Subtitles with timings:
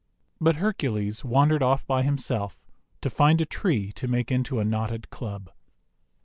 [0.39, 2.65] But Hercules wandered off by him self
[3.01, 5.51] to find a tree to make into a knotted club.